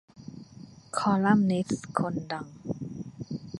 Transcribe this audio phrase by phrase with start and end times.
[0.97, 2.45] คอลัมนิสต์คนดัง